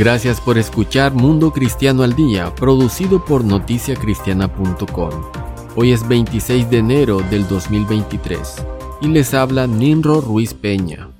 [0.00, 5.10] Gracias por escuchar Mundo Cristiano al Día, producido por noticiacristiana.com.
[5.76, 8.64] Hoy es 26 de enero del 2023
[9.02, 11.10] y les habla Ninro Ruiz Peña.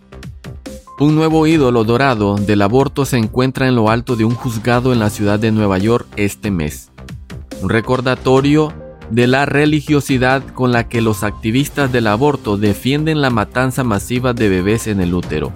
[0.98, 4.99] Un nuevo ídolo dorado del aborto se encuentra en lo alto de un juzgado en
[4.99, 6.91] la ciudad de Nueva York este mes.
[7.61, 8.73] Un recordatorio
[9.11, 14.49] de la religiosidad con la que los activistas del aborto defienden la matanza masiva de
[14.49, 15.53] bebés en el útero.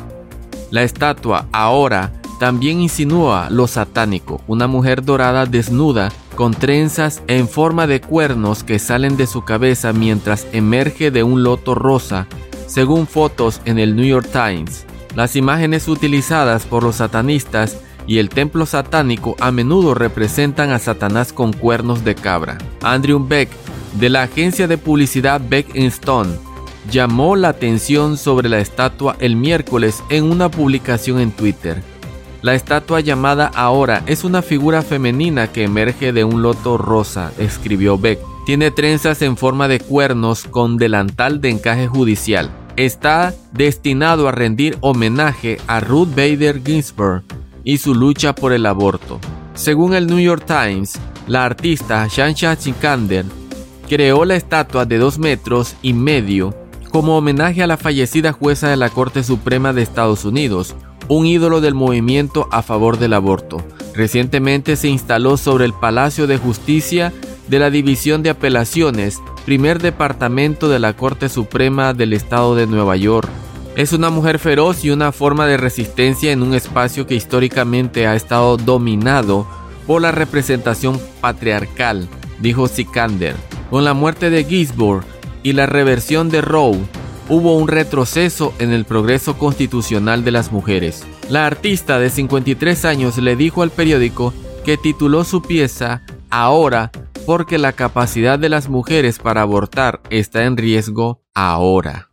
[0.70, 7.86] La estatua ahora también insinúa lo satánico, una mujer dorada desnuda con trenzas en forma
[7.86, 12.26] de cuernos que salen de su cabeza mientras emerge de un loto rosa,
[12.66, 14.84] según fotos en el New York Times.
[15.14, 21.32] Las imágenes utilizadas por los satanistas y el templo satánico a menudo representan a Satanás
[21.32, 22.58] con cuernos de cabra.
[22.82, 23.48] Andrew Beck,
[23.98, 26.30] de la agencia de publicidad Beck Stone,
[26.90, 31.82] llamó la atención sobre la estatua el miércoles en una publicación en Twitter.
[32.44, 37.96] La estatua llamada Ahora es una figura femenina que emerge de un loto rosa, escribió
[37.96, 38.18] Beck.
[38.44, 42.50] Tiene trenzas en forma de cuernos con delantal de encaje judicial.
[42.76, 47.24] Está destinado a rendir homenaje a Ruth Bader Ginsburg
[47.64, 49.20] y su lucha por el aborto.
[49.54, 53.24] Según el New York Times, la artista Shansha Chikander
[53.88, 56.54] creó la estatua de dos metros y medio
[56.90, 60.76] como homenaje a la fallecida jueza de la Corte Suprema de Estados Unidos,
[61.08, 63.62] un ídolo del movimiento a favor del aborto.
[63.94, 67.12] Recientemente se instaló sobre el Palacio de Justicia
[67.48, 72.96] de la División de Apelaciones, primer departamento de la Corte Suprema del Estado de Nueva
[72.96, 73.28] York.
[73.76, 78.14] Es una mujer feroz y una forma de resistencia en un espacio que históricamente ha
[78.14, 79.46] estado dominado
[79.86, 82.08] por la representación patriarcal,
[82.40, 83.34] dijo Sikander.
[83.70, 85.04] Con la muerte de Gisborne
[85.42, 86.78] y la reversión de Roe,
[87.28, 91.06] hubo un retroceso en el progreso constitucional de las mujeres.
[91.28, 96.90] La artista de 53 años le dijo al periódico que tituló su pieza Ahora
[97.26, 102.10] porque la capacidad de las mujeres para abortar está en riesgo ahora.